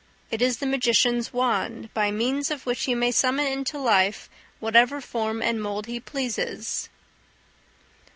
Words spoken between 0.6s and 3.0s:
magician's wand, by means of which he